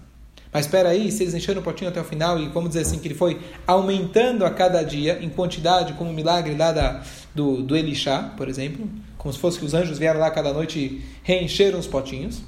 [0.51, 2.97] Mas espera aí, se eles encheram o potinho até o final e vamos dizer assim
[2.97, 7.03] que ele foi aumentando a cada dia em quantidade, como o milagre lá da,
[7.35, 10.79] do, do Elixá, por exemplo, como se fosse que os anjos vieram lá cada noite
[10.79, 12.41] e reencheram os potinhos.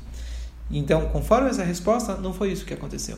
[0.71, 3.17] Então, conforme essa resposta, não foi isso que aconteceu.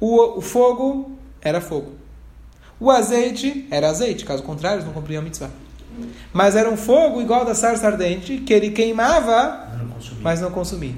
[0.00, 1.92] O, o fogo era fogo.
[2.80, 5.50] O azeite era azeite, caso contrário, eles não cumpriam a mitzvah.
[6.32, 9.68] Mas era um fogo igual da sarça ardente, que ele queimava,
[10.22, 10.94] mas não consumia.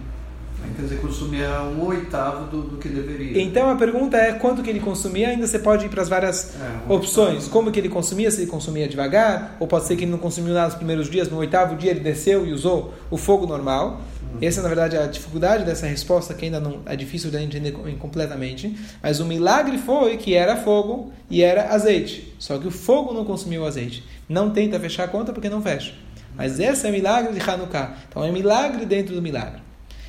[0.77, 3.41] Quer dizer, consumia um oitavo do, do, que deveria.
[3.43, 5.29] Então a pergunta é quanto que ele consumia?
[5.29, 7.47] Ainda você pode ir para as várias é, opções.
[7.47, 8.31] Como que ele consumia?
[8.31, 11.31] Se ele consumia devagar, ou pode ser que ele não consumiu nada nos primeiros dias,
[11.31, 14.01] no oitavo dia ele desceu e usou o fogo normal.
[14.35, 14.39] Uhum.
[14.43, 17.73] Essa, na verdade, é a dificuldade dessa resposta, que ainda não é difícil de entender
[17.99, 18.77] completamente.
[19.03, 22.35] Mas o milagre foi que era fogo e era azeite.
[22.39, 24.05] Só que o fogo não consumiu o azeite.
[24.29, 25.93] Não tenta fechar a conta porque não fecha.
[26.37, 27.95] Mas esse é o milagre de Hanukkah.
[28.09, 29.64] Então é um milagre dentro do milagre.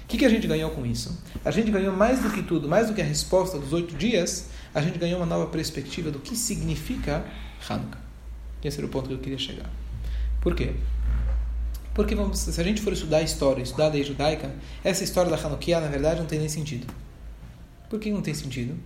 [0.06, 1.20] O que, que a gente ganhou com isso?
[1.44, 4.50] A gente ganhou mais do que tudo, mais do que a resposta dos oito dias,
[4.72, 7.26] a gente ganhou uma nova perspectiva do que significa
[7.68, 7.98] Hanukkah.
[8.64, 9.68] Esse era o ponto que eu queria chegar.
[10.42, 10.76] Por quê?
[11.96, 15.38] Porque vamos, se a gente for estudar história, estudar a lei judaica, essa história da
[15.38, 16.86] Hanukkah, na verdade, não tem nem sentido.
[17.90, 18.78] Por que não tem sentido?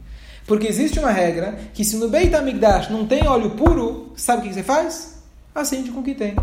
[0.47, 4.47] Porque existe uma regra que se no Beit HaMikdash não tem óleo puro, sabe o
[4.47, 5.21] que você faz?
[5.53, 6.33] Acende com o que tem.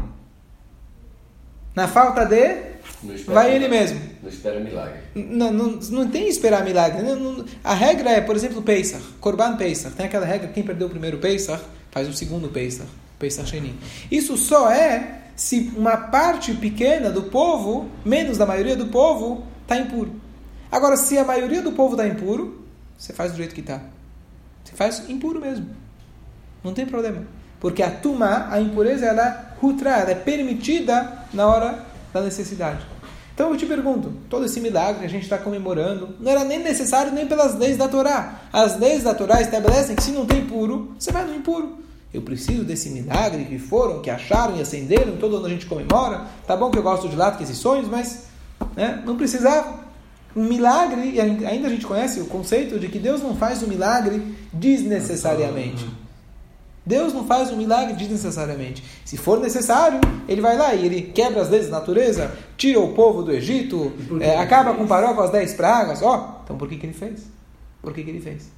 [1.76, 2.76] Na falta de
[3.26, 4.00] Vai ele mesmo.
[4.22, 4.98] Não espera milagre.
[5.14, 7.02] Não, não, não tem esperar milagre.
[7.02, 9.94] Não, não, a regra é, por exemplo, Pesach, Korban Pesach.
[9.94, 13.74] Tem aquela regra, quem perdeu o primeiro Pesach, faz o segundo Pesach, Pesach Sheni.
[14.10, 19.76] Isso só é se uma parte pequena do povo, menos da maioria do povo, está
[19.76, 20.18] impuro.
[20.72, 22.64] Agora, se a maioria do povo está impuro,
[22.96, 23.82] você faz do jeito que está.
[24.64, 25.68] Você faz impuro mesmo.
[26.64, 27.24] Não tem problema.
[27.60, 29.45] Porque a tuma, a impureza, ela
[29.84, 32.86] ela é permitida na hora da necessidade.
[33.34, 36.58] Então eu te pergunto, todo esse milagre que a gente está comemorando não era nem
[36.58, 38.40] necessário nem pelas leis da Torá.
[38.50, 41.78] As leis da Torá estabelecem que se não tem puro, você vai no impuro.
[42.14, 46.22] Eu preciso desse milagre que foram, que acharam e acenderam, todo ano a gente comemora.
[46.46, 48.24] Tá bom que eu gosto de latkes e sonhos, mas
[48.74, 49.84] né, não precisava.
[50.34, 53.66] Um milagre, e ainda a gente conhece o conceito de que Deus não faz o
[53.66, 55.86] milagre desnecessariamente.
[56.86, 58.84] Deus não faz um milagre desnecessariamente.
[59.04, 62.94] Se for necessário, ele vai lá e ele quebra as leis da natureza, tira o
[62.94, 66.00] povo do Egito, é, acaba com paró com as dez pragas.
[66.00, 67.26] Ó, oh, então por que, que ele fez?
[67.82, 68.52] Por que, que ele fez?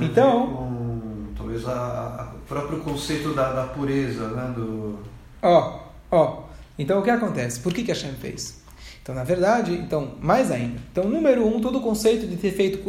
[0.00, 4.52] então, com, talvez o próprio conceito da, da pureza, né?
[4.54, 5.00] Do...
[5.42, 5.80] Ó,
[6.12, 6.42] ó.
[6.78, 7.58] Então o que acontece?
[7.58, 8.62] Por que, que Hashem fez?
[9.06, 10.80] Então, na verdade, então, mais ainda.
[10.90, 12.80] Então, número um, todo o conceito de ter feito,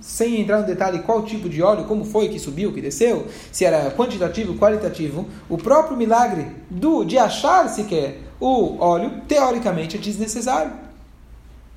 [0.00, 3.64] sem entrar no detalhe qual tipo de óleo, como foi que subiu, que desceu, se
[3.64, 10.72] era quantitativo, qualitativo, o próprio milagre do de achar sequer o óleo, teoricamente, é desnecessário.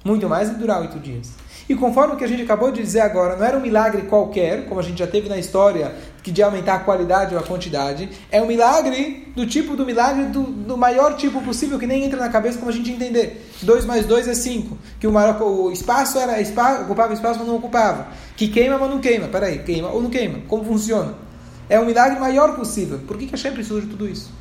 [0.04, 1.34] Muito mais de durar oito dias.
[1.70, 4.66] E conforme o que a gente acabou de dizer agora, não era um milagre qualquer,
[4.66, 5.94] como a gente já teve na história,
[6.24, 10.26] que de aumentar a qualidade ou a quantidade, é um milagre do tipo do milagre
[10.26, 13.45] do, do maior tipo possível, que nem entra na cabeça como a gente entender.
[13.62, 14.78] 2 mais 2 é 5.
[15.00, 18.08] Que o, maior, o espaço era espaço, ocupava espaço, mas não ocupava.
[18.36, 19.28] Que queima, mas não queima.
[19.28, 20.40] Peraí, queima ou não queima?
[20.48, 21.16] Como funciona?
[21.70, 23.00] É um milagre maior possível.
[23.00, 24.32] Por que, que Hashem precisou de tudo isso?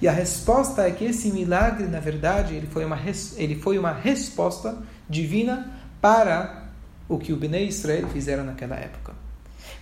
[0.00, 2.98] E a resposta é que esse milagre, na verdade, ele foi uma,
[3.36, 4.76] ele foi uma resposta
[5.08, 6.68] divina para
[7.08, 9.12] o que o Bnei Israel fizeram naquela época.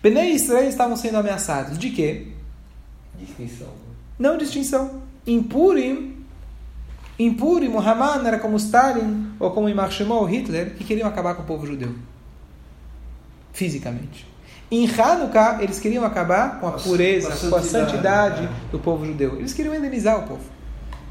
[0.03, 2.29] Bnei Israel estavam sendo ameaçados de quê?
[3.19, 3.69] Distinção.
[4.19, 5.03] Não distinção.
[5.27, 6.16] Em Purim,
[7.19, 11.35] em Purim, o Haman era como Stalin ou como Imar Shemol, Hitler, que queriam acabar
[11.35, 11.95] com o povo judeu.
[13.53, 14.27] Fisicamente.
[14.71, 18.51] Em Hanukkah, eles queriam acabar com a pureza, com a santidade né?
[18.71, 19.37] do povo judeu.
[19.37, 20.43] Eles queriam indenizar o povo.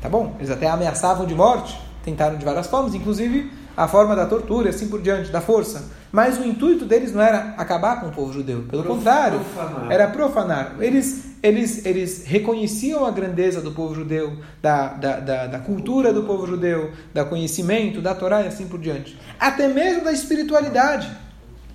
[0.02, 0.36] Tá bom?
[0.38, 4.70] Eles até ameaçavam de morte, tentaram de várias formas, inclusive a forma da tortura e
[4.70, 5.90] assim por diante, da força.
[6.12, 8.64] Mas o intuito deles não era acabar com o povo judeu.
[8.70, 9.92] Pelo Prof, contrário, profanar.
[9.92, 10.76] era profanar.
[10.80, 16.24] Eles, eles, eles reconheciam a grandeza do povo judeu, da, da, da, da cultura do
[16.24, 19.18] povo judeu, do conhecimento, da Torá e assim por diante.
[19.40, 21.12] Até mesmo da espiritualidade,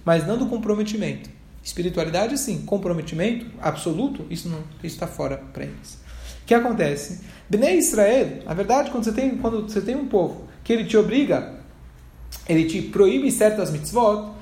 [0.05, 1.31] mas não do comprometimento.
[1.63, 2.63] Espiritualidade, sim.
[2.63, 5.99] Comprometimento absoluto, isso não está fora para eles.
[6.43, 7.21] O que acontece?
[7.49, 10.97] Bnei Israel, a verdade, quando você tem, quando você tem um povo que ele te
[10.97, 11.61] obriga
[12.49, 14.33] ele te proíbe certas mitzvot,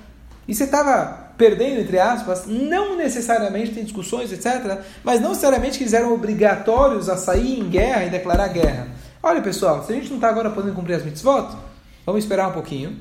[0.46, 5.85] e você estava perdendo, entre aspas, não necessariamente tem discussões, etc., mas não necessariamente que
[5.85, 8.88] eles eram obrigatórios a sair em guerra e declarar guerra.
[9.22, 11.57] Olha, pessoal, se a gente não está agora podendo cumprir as mitzvot,
[12.05, 12.96] vamos esperar um pouquinho,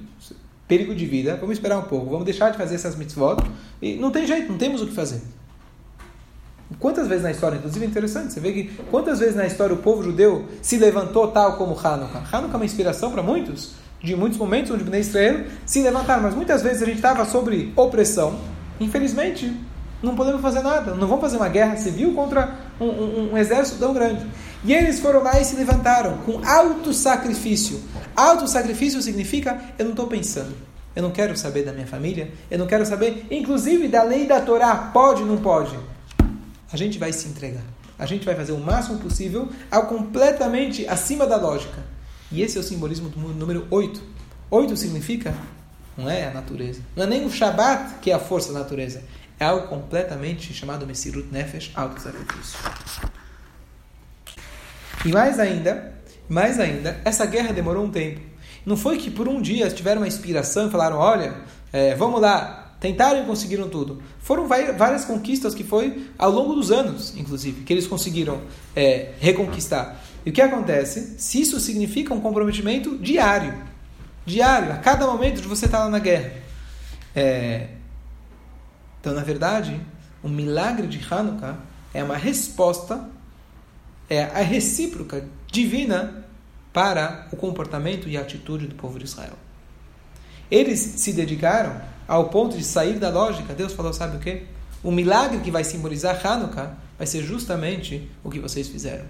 [0.68, 3.38] perigo de vida, vamos esperar um pouco, vamos deixar de fazer essas mitzvot,
[3.82, 5.22] e não tem jeito, não temos o que fazer.
[6.80, 9.78] Quantas vezes na história, inclusive é interessante, você vê que quantas vezes na história o
[9.78, 12.24] povo judeu se levantou tal como Hanukkah.
[12.32, 16.36] Hanukkah é uma inspiração para muitos, de muitos momentos onde Bnei Israel se levantaram, mas
[16.36, 18.40] muitas vezes a gente estava sobre opressão.
[18.80, 19.54] Infelizmente,
[20.02, 20.94] não podemos fazer nada.
[20.94, 24.26] Não vamos fazer uma guerra civil contra um, um, um exército tão grande.
[24.64, 27.82] E eles foram lá e se levantaram com alto sacrifício.
[28.16, 30.54] Alto sacrifício significa eu não estou pensando.
[30.96, 32.32] Eu não quero saber da minha família.
[32.50, 34.76] Eu não quero saber, inclusive, da lei da Torá.
[34.76, 35.78] Pode ou não pode?
[36.72, 37.64] A gente vai se entregar.
[38.00, 41.97] A gente vai fazer o máximo possível ao completamente acima da lógica.
[42.32, 44.02] E esse é o simbolismo do número 8.
[44.50, 45.34] 8 significa,
[45.98, 46.82] não é a natureza.
[46.96, 49.04] Não é nem o Shabat que é a força da natureza.
[49.40, 52.58] É algo completamente chamado Messirut Nefesh, auto-sacrifício.
[55.06, 55.94] E mais ainda,
[56.28, 58.20] mais ainda, essa guerra demorou um tempo.
[58.66, 61.36] Não foi que por um dia tiveram uma inspiração e falaram, olha,
[61.72, 64.02] é, vamos lá, tentaram e conseguiram tudo.
[64.20, 68.42] Foram várias conquistas que foi ao longo dos anos, inclusive, que eles conseguiram
[68.76, 70.04] é, reconquistar.
[70.28, 71.16] E o que acontece?
[71.18, 73.64] Se isso significa um comprometimento diário,
[74.26, 76.34] diário, a cada momento de você estar lá na guerra.
[77.16, 77.70] É...
[79.00, 79.80] Então, na verdade,
[80.22, 81.56] o milagre de Hanukkah
[81.94, 83.10] é uma resposta,
[84.10, 86.26] é a recíproca divina
[86.74, 89.38] para o comportamento e a atitude do povo de Israel.
[90.52, 93.54] Eles se dedicaram ao ponto de sair da lógica.
[93.54, 94.44] Deus falou: sabe o que?
[94.84, 99.06] O milagre que vai simbolizar Hanukkah vai ser justamente o que vocês fizeram.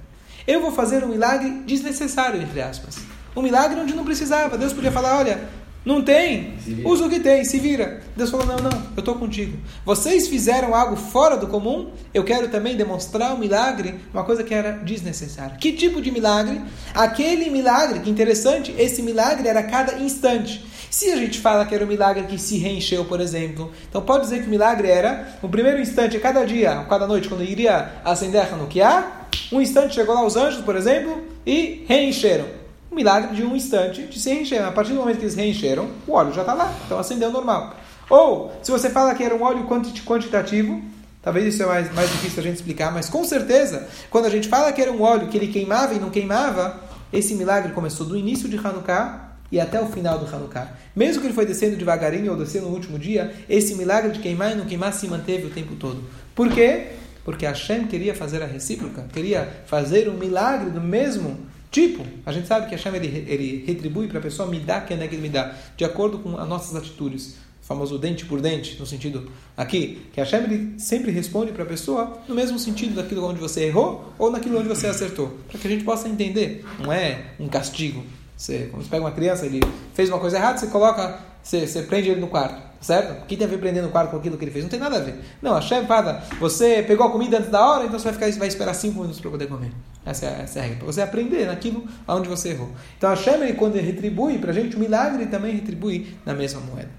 [0.48, 2.98] Eu vou fazer um milagre desnecessário, entre aspas.
[3.36, 4.58] Um milagre onde não precisava.
[4.58, 5.42] Deus podia falar: olha,
[5.88, 8.02] não tem, usa o que tem, se vira.
[8.16, 9.58] Deus falou: não, não, eu estou contigo.
[9.86, 14.54] Vocês fizeram algo fora do comum, eu quero também demonstrar um milagre, uma coisa que
[14.54, 15.56] era desnecessária.
[15.56, 16.62] Que tipo de milagre?
[16.94, 20.66] Aquele milagre, que interessante, esse milagre era a cada instante.
[20.90, 24.24] Se a gente fala que era um milagre que se reencheu, por exemplo, então pode
[24.24, 27.44] dizer que o milagre era o primeiro instante, a cada dia, a cada noite, quando
[27.44, 29.17] iria acender a Hanukkah,
[29.52, 32.46] um instante chegou lá os anjos, por exemplo, e reencheram.
[32.92, 34.60] Um milagre de um instante de se reencher.
[34.60, 36.74] A partir do momento que eles reencheram, o óleo já está lá.
[36.86, 37.76] Então acendeu normal.
[38.10, 39.68] Ou, se você fala que era um óleo
[40.06, 40.82] quantitativo,
[41.22, 44.48] talvez isso é mais, mais difícil a gente explicar, mas com certeza, quando a gente
[44.48, 46.82] fala que era um óleo que ele queimava e não queimava,
[47.12, 50.70] esse milagre começou do início de Hanukkah e até o final do Hanukkah.
[50.96, 54.52] Mesmo que ele foi descendo devagarinho ou descendo no último dia, esse milagre de queimar
[54.52, 56.04] e não queimar se manteve o tempo todo.
[56.36, 56.88] Por quê?
[57.28, 61.38] Porque Hashem queria fazer a recíproca, queria fazer um milagre do mesmo
[61.70, 62.06] tipo.
[62.26, 64.98] A gente sabe que Hashem ele, ele retribui para a pessoa me dá que é
[64.98, 67.36] me dá, de acordo com as nossas atitudes.
[67.62, 71.68] O famoso dente por dente, no sentido aqui, que Hashem ele sempre responde para a
[71.68, 75.68] pessoa no mesmo sentido daquilo onde você errou ou naquilo onde você acertou, para que
[75.68, 76.64] a gente possa entender.
[76.80, 78.06] Não é um castigo,
[78.38, 79.60] Você, quando você pega uma criança, ele
[79.94, 83.24] fez uma coisa errada, você coloca, você, você prende ele no quarto, certo?
[83.24, 84.66] O que tem a ver prender no quarto com aquilo que ele fez?
[84.66, 85.16] Não tem nada a ver.
[85.42, 88.40] Não, a chefe fala, você pegou a comida antes da hora, então você vai, ficar,
[88.40, 89.72] vai esperar cinco minutos para poder comer.
[90.06, 92.70] Essa é, essa é a regra, para você aprender naquilo onde você errou.
[92.98, 96.18] Então a Shem, ele, quando ele retribui para a gente, o milagre ele também retribui
[96.26, 96.92] na mesma moeda.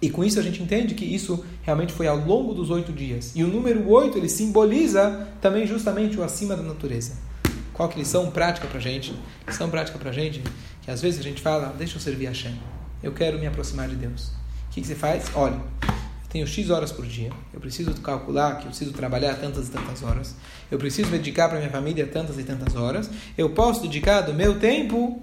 [0.00, 3.32] E com isso a gente entende que isso realmente foi ao longo dos oito dias.
[3.34, 7.12] E o número oito, ele simboliza também justamente o acima da natureza.
[7.74, 9.14] Qual que lição prática para a gente?
[9.46, 10.42] Lição prática para a gente,
[10.80, 12.79] que às vezes a gente fala, deixa eu servir a Shem.
[13.02, 14.28] Eu quero me aproximar de Deus.
[14.68, 15.30] O que, que você faz?
[15.34, 17.30] Olha, eu tenho X horas por dia.
[17.52, 20.36] Eu preciso calcular que eu preciso trabalhar tantas e tantas horas.
[20.70, 23.10] Eu preciso dedicar para minha família tantas e tantas horas.
[23.36, 25.22] Eu posso dedicar do meu tempo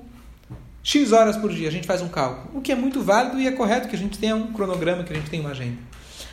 [0.88, 2.58] X horas por dia, a gente faz um cálculo.
[2.58, 5.12] O que é muito válido e é correto que a gente tenha um cronograma, que
[5.12, 5.78] a gente tenha uma agenda.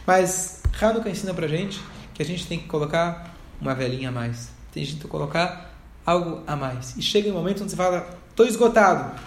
[0.06, 1.80] Mas Hanukkah ensina pra gente
[2.14, 4.50] que a gente tem que colocar uma velhinha a mais.
[4.72, 5.74] Tem que colocar
[6.06, 6.96] algo a mais.
[6.96, 9.20] E chega um momento onde você fala, estou esgotado.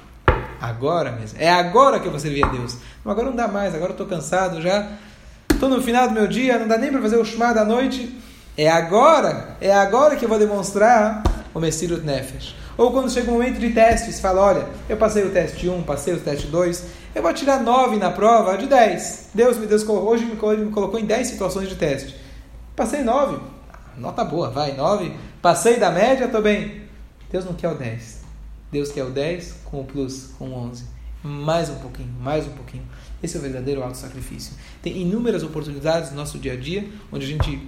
[0.60, 1.38] Agora mesmo.
[1.40, 2.78] É agora que eu vou servir a Deus.
[3.04, 4.92] Não, agora não dá mais, agora estou cansado já.
[5.52, 8.16] Estou no final do meu dia, não dá nem para fazer o Shema da noite.
[8.58, 12.56] É agora, é agora que eu vou demonstrar o Messirut Nefesh.
[12.78, 15.68] Ou quando chega o um momento de teste, você fala, olha, eu passei o teste
[15.68, 16.84] 1, passei o teste 2,
[17.16, 19.30] eu vou tirar 9 na prova de 10.
[19.34, 22.16] Deus me Deus hoje me colocou em 10 situações de teste.
[22.76, 23.40] Passei 9.
[23.98, 25.12] Nota boa, vai, 9.
[25.42, 26.84] Passei da média, estou bem.
[27.32, 28.17] Deus não quer o 10.
[28.72, 30.84] Deus quer o 10 com o plus, com o 11.
[31.24, 32.84] Mais um pouquinho, mais um pouquinho.
[33.22, 34.54] Esse é o verdadeiro alto sacrifício.
[34.82, 37.60] Tem inúmeras oportunidades no nosso dia a dia onde a gente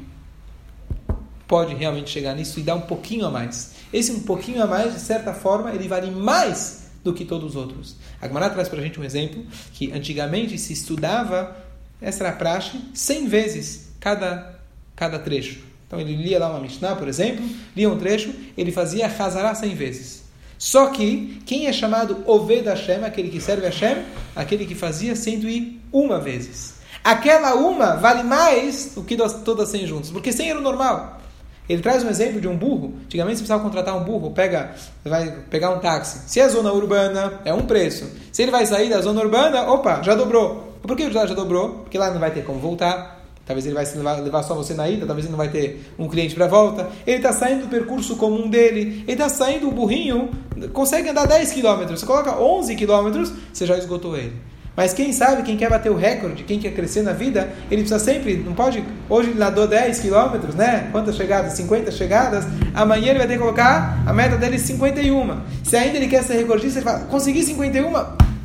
[1.47, 3.71] pode realmente chegar nisso e dar um pouquinho a mais.
[3.91, 7.55] Esse um pouquinho a mais, de certa forma, ele vale mais do que todos os
[7.55, 7.95] outros.
[8.21, 11.57] A Gemara traz para a gente um exemplo que antigamente se estudava,
[11.99, 14.59] essa era a praxe, 100 vezes cada,
[14.95, 15.63] cada trecho.
[15.87, 17.43] Então ele lia lá uma Mishnah, por exemplo,
[17.75, 20.28] lia um trecho, ele fazia Hazará 100 vezes.
[20.59, 24.03] Só que quem é chamado Oved Hashem, aquele que serve Hashem,
[24.35, 26.73] aquele que fazia 101 vezes.
[27.01, 31.21] Aquela uma vale mais do que todas 100 juntas, porque 100 era o normal.
[31.69, 32.95] Ele traz um exemplo de um burro.
[33.05, 36.27] Antigamente você precisava contratar um burro, pega, vai pegar um táxi.
[36.27, 38.11] Se é zona urbana, é um preço.
[38.33, 40.77] Se ele vai sair da zona urbana, opa, já dobrou.
[40.81, 41.69] Por que já dobrou?
[41.83, 43.18] Porque lá não vai ter como voltar.
[43.49, 46.07] Talvez ele vai levar, levar só você na ida, talvez ele não vai ter um
[46.07, 46.87] cliente para volta.
[47.07, 49.03] Ele está saindo do percurso comum dele.
[49.07, 50.29] Ele está saindo, o burrinho
[50.71, 51.87] consegue andar 10 km.
[51.89, 54.33] Você coloca 11 km, você já esgotou ele.
[54.77, 57.97] Mas quem sabe, quem quer bater o recorde, quem quer crescer na vida, ele precisa
[57.97, 58.83] sempre, não pode.
[59.09, 60.87] Hoje ele nadou 10 quilômetros, né?
[60.91, 61.53] Quantas chegadas?
[61.53, 62.45] 50 chegadas.
[62.75, 65.41] Amanhã ele vai ter que colocar a meta dele 51.
[65.63, 67.91] Se ainda ele quer ser recordista, ele fala: consegui 51,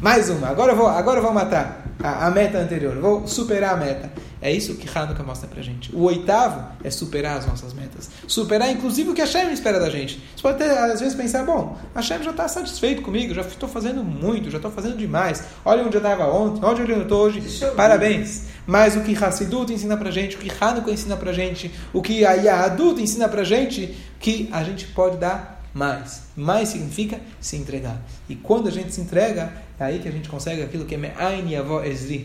[0.01, 0.49] mais uma.
[0.49, 4.11] Agora eu vou, agora eu vou matar a, a meta anterior, vou superar a meta.
[4.45, 5.91] É isso que Hanukkah mostra pra gente.
[5.97, 8.11] O oitavo é superar as nossas metas.
[8.29, 10.23] Superar, inclusive, o que a Hashem espera da gente.
[10.37, 13.67] Você pode até, às vezes, pensar, bom, a Hashem já está satisfeito comigo, já estou
[13.67, 15.43] fazendo muito, já estou fazendo demais.
[15.65, 17.43] Olha onde eu estava ontem, olha onde eu estou hoje.
[17.75, 18.43] Parabéns.
[18.67, 22.27] Mas o que Hassidut ensina pra gente, o que Hanukkah ensina pra gente, o que
[22.27, 26.25] a Yahadut ensina pra gente, que a gente pode dar mais.
[26.37, 27.99] Mais significa se entregar.
[28.29, 30.99] E quando a gente se entrega, é aí que a gente consegue aquilo que é
[30.99, 31.49] Me'ain.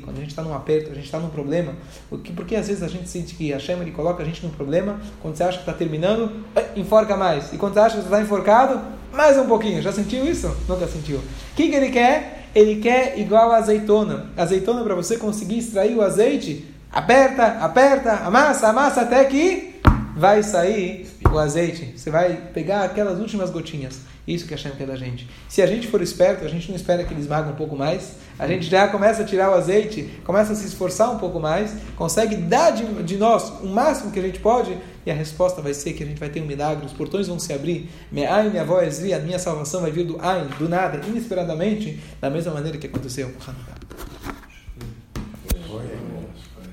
[0.03, 1.73] Quando a gente está num aperto, a gente está num problema.
[2.07, 4.51] Porque, porque às vezes a gente sente que a Hashem ele coloca a gente num
[4.51, 4.99] problema.
[5.21, 6.31] Quando você acha que está terminando,
[6.75, 7.51] enforca mais.
[7.51, 8.79] E quando você acha que está enforcado,
[9.13, 9.81] mais um pouquinho.
[9.81, 10.55] Já sentiu isso?
[10.67, 11.17] Nunca sentiu.
[11.17, 12.49] O que, que ele quer?
[12.53, 14.27] Ele quer igual a azeitona.
[14.37, 19.81] Azeitona, para você conseguir extrair o azeite, aperta, aperta, amassa, amassa até que
[20.15, 21.93] vai sair o azeite.
[21.97, 24.01] Você vai pegar aquelas últimas gotinhas.
[24.29, 25.27] Isso que Hashem quer da gente.
[25.47, 28.17] Se a gente for esperto, a gente não espera que ele esmague um pouco mais.
[28.37, 31.75] A gente já começa a tirar o azeite, começa a se esforçar um pouco mais,
[31.95, 35.73] consegue dar de, de nós o máximo que a gente pode, e a resposta vai
[35.73, 37.89] ser que a gente vai ter um milagre, os portões vão se abrir.
[38.11, 42.53] Minha minha voz, a minha salvação vai vir do Ain, do nada, inesperadamente, da mesma
[42.53, 44.38] maneira que aconteceu com Hanukkah.